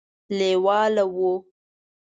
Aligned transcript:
لېواله 0.37 1.03
وو. 1.15 1.31